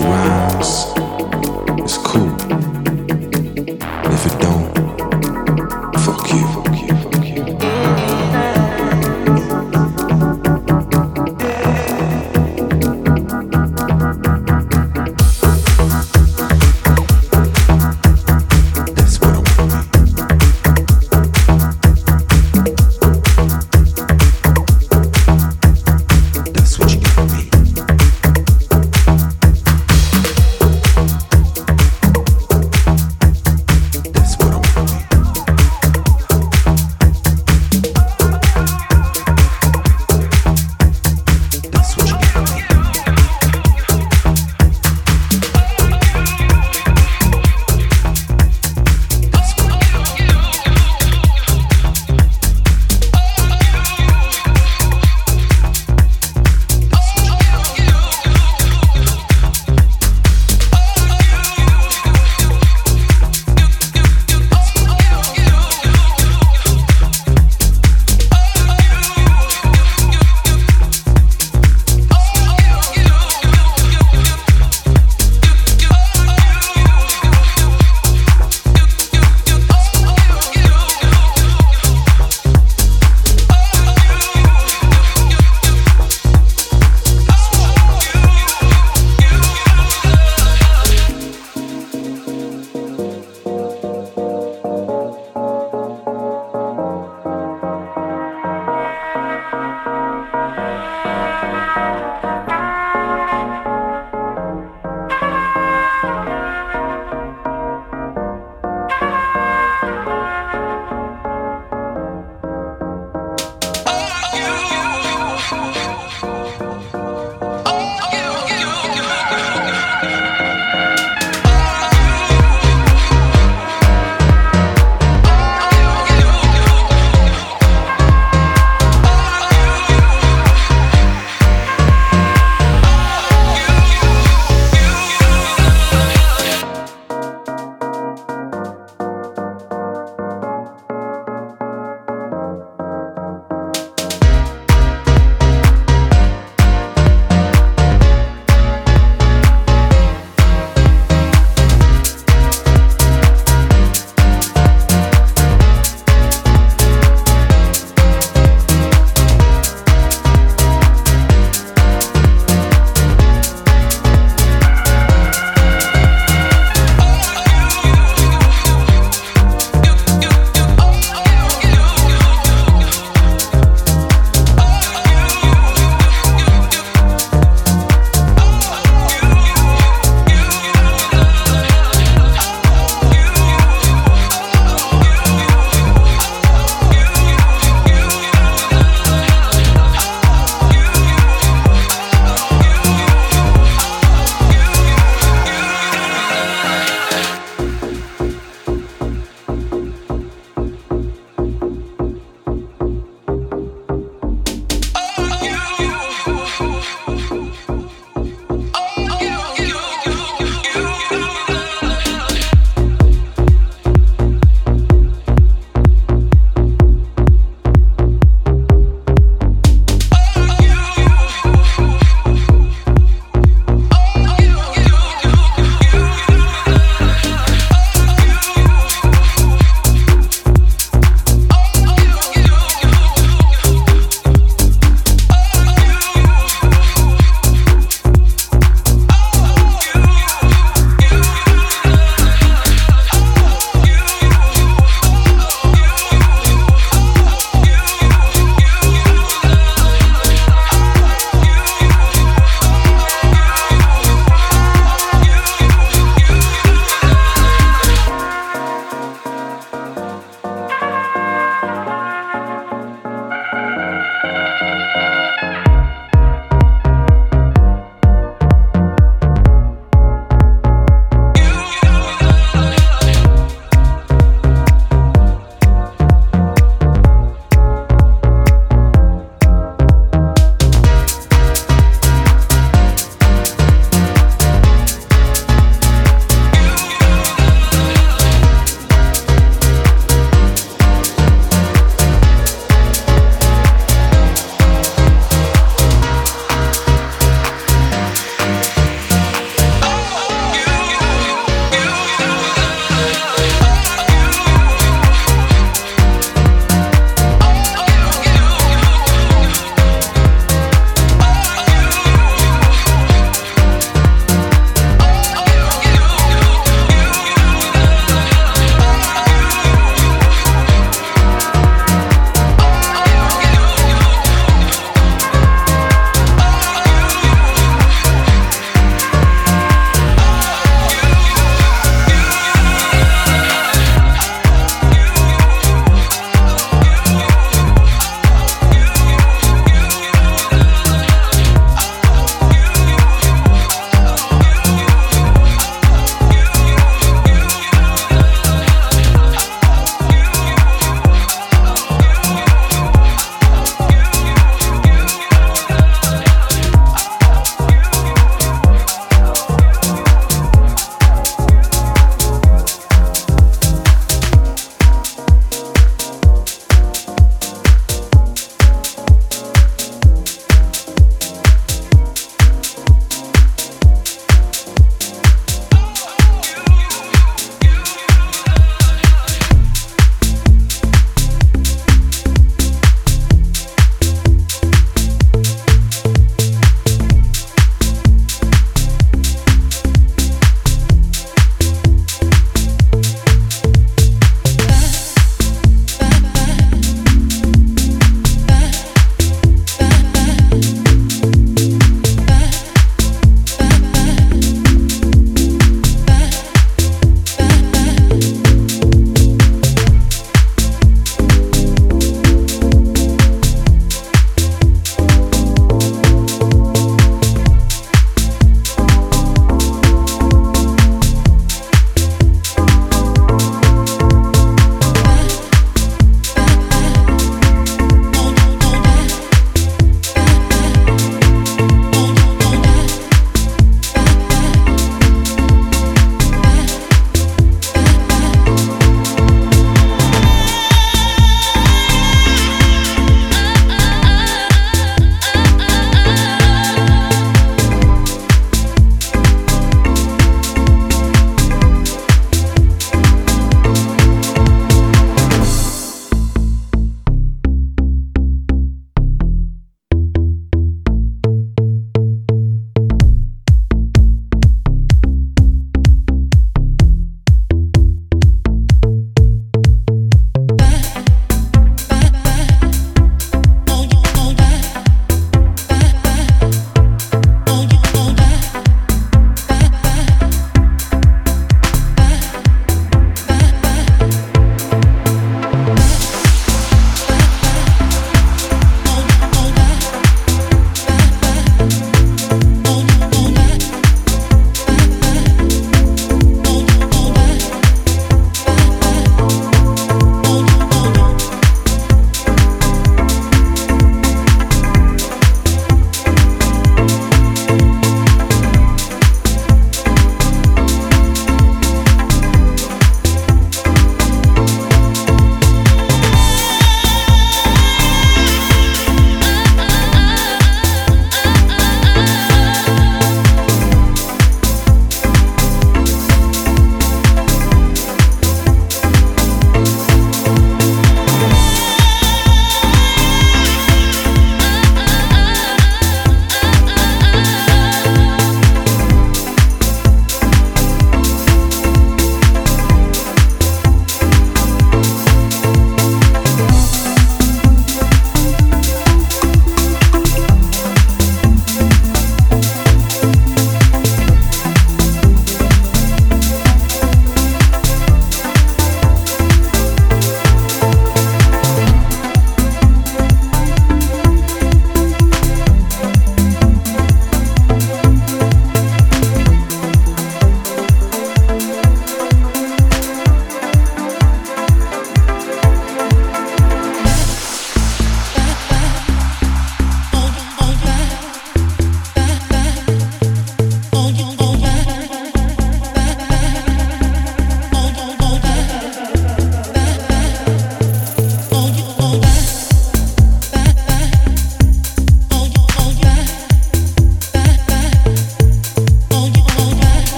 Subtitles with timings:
[0.00, 0.35] to ride.